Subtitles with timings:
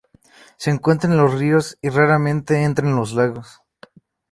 [0.57, 3.61] Se encuentra en los ríos y raramente entra en los lagos.